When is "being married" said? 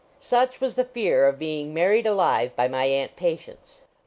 1.37-2.07